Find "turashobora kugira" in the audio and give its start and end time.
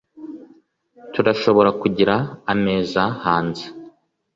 1.13-2.15